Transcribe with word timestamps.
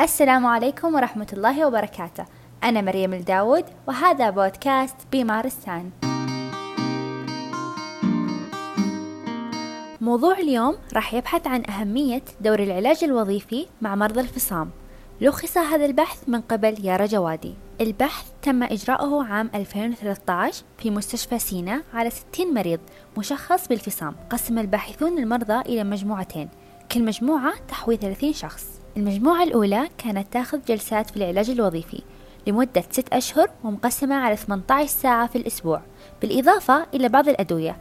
السلام 0.00 0.46
عليكم 0.46 0.94
ورحمة 0.94 1.26
الله 1.32 1.66
وبركاته. 1.66 2.24
أنا 2.64 2.80
مريم 2.80 3.14
الداود 3.14 3.64
وهذا 3.86 4.30
بودكاست 4.30 4.96
بمارستان 5.12 5.90
موضوع 10.00 10.38
اليوم 10.38 10.76
راح 10.94 11.14
يبحث 11.14 11.46
عن 11.46 11.62
أهمية 11.70 12.22
دور 12.40 12.58
العلاج 12.58 13.04
الوظيفي 13.04 13.66
مع 13.80 13.94
مرضى 13.94 14.20
الفصام. 14.20 14.70
لخص 15.20 15.58
هذا 15.58 15.86
البحث 15.86 16.28
من 16.28 16.40
قبل 16.40 16.86
يارا 16.86 17.06
جوادي. 17.06 17.54
البحث 17.80 18.26
تم 18.42 18.62
إجراؤه 18.62 19.24
عام 19.24 19.50
2013 19.54 20.64
في 20.78 20.90
مستشفى 20.90 21.38
سينا 21.38 21.82
على 21.94 22.10
60 22.10 22.54
مريض 22.54 22.80
مشخص 23.18 23.68
بالفصام. 23.68 24.16
قسم 24.30 24.58
الباحثون 24.58 25.18
المرضى 25.18 25.60
إلى 25.60 25.84
مجموعتين. 25.84 26.48
كل 26.92 27.04
مجموعة 27.04 27.52
تحوي 27.68 27.96
30 27.96 28.32
شخص. 28.32 28.79
المجموعة 28.96 29.42
الأولى 29.42 29.88
كانت 29.98 30.32
تاخذ 30.32 30.58
جلسات 30.68 31.10
في 31.10 31.16
العلاج 31.16 31.50
الوظيفي 31.50 32.02
لمدة 32.46 32.84
6 32.90 33.16
أشهر 33.16 33.50
ومقسمة 33.64 34.14
على 34.14 34.36
18 34.36 34.88
ساعة 34.88 35.26
في 35.26 35.38
الأسبوع 35.38 35.82
بالإضافة 36.22 36.86
إلى 36.94 37.08
بعض 37.08 37.28
الأدوية. 37.28 37.76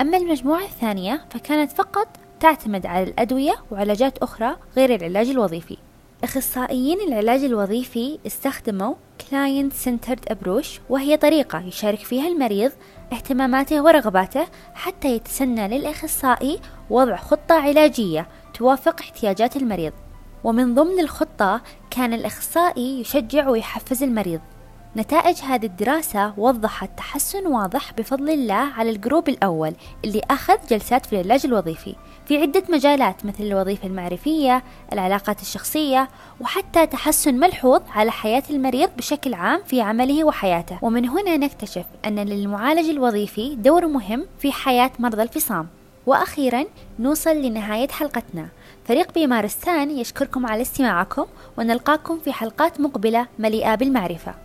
أما 0.00 0.16
المجموعة 0.16 0.64
الثانية 0.64 1.24
فكانت 1.30 1.72
فقط 1.72 2.08
تعتمد 2.40 2.86
على 2.86 3.04
الأدوية 3.04 3.54
وعلاجات 3.70 4.18
أخرى 4.18 4.56
غير 4.76 4.94
العلاج 4.94 5.28
الوظيفي. 5.28 5.76
أخصائيين 6.24 7.00
العلاج 7.00 7.44
الوظيفي 7.44 8.18
استخدموا 8.26 8.94
Client 9.22 9.72
Centered 9.84 10.34
Approach 10.34 10.68
وهي 10.90 11.16
طريقة 11.16 11.60
يشارك 11.60 11.98
فيها 11.98 12.28
المريض 12.28 12.72
اهتماماته 13.12 13.82
ورغباته 13.82 14.46
حتى 14.74 15.08
يتسنى 15.08 15.68
للأخصائي 15.68 16.60
وضع 16.90 17.16
خطة 17.16 17.54
علاجية 17.54 18.28
توافق 18.54 19.00
احتياجات 19.00 19.56
المريض. 19.56 19.92
ومن 20.44 20.74
ضمن 20.74 21.00
الخطة 21.00 21.60
كان 21.90 22.12
الأخصائي 22.12 23.00
يشجع 23.00 23.48
ويحفز 23.48 24.02
المريض. 24.02 24.40
نتائج 24.96 25.36
هذه 25.36 25.66
الدراسة 25.66 26.32
وضحت 26.36 26.90
تحسن 26.96 27.46
واضح 27.46 27.92
بفضل 27.92 28.30
الله 28.30 28.54
على 28.54 28.90
الجروب 28.90 29.28
الأول 29.28 29.74
اللي 30.04 30.20
أخذ 30.30 30.56
جلسات 30.70 31.06
في 31.06 31.12
العلاج 31.12 31.46
الوظيفي. 31.46 31.94
في 32.26 32.42
عدة 32.42 32.62
مجالات 32.68 33.26
مثل 33.26 33.44
الوظيفة 33.44 33.86
المعرفية، 33.86 34.62
العلاقات 34.92 35.42
الشخصية، 35.42 36.08
وحتى 36.40 36.86
تحسن 36.86 37.34
ملحوظ 37.34 37.80
على 37.90 38.10
حياة 38.10 38.42
المريض 38.50 38.90
بشكل 38.96 39.34
عام 39.34 39.60
في 39.66 39.80
عمله 39.80 40.24
وحياته، 40.24 40.78
ومن 40.82 41.08
هنا 41.08 41.36
نكتشف 41.36 41.84
أن 42.04 42.18
للمعالج 42.18 42.88
الوظيفي 42.88 43.54
دور 43.54 43.86
مهم 43.86 44.26
في 44.38 44.52
حياة 44.52 44.90
مرضى 44.98 45.22
الفصام. 45.22 45.68
وأخيرا 46.06 46.64
نوصل 46.98 47.36
لنهاية 47.36 47.88
حلقتنا. 47.88 48.48
فريق 48.88 49.14
بيمارستان 49.14 49.90
يشكركم 49.90 50.46
على 50.46 50.62
استماعكم 50.62 51.26
ونلقاكم 51.58 52.18
في 52.18 52.32
حلقات 52.32 52.80
مقبلة 52.80 53.26
مليئة 53.38 53.74
بالمعرفة. 53.74 54.43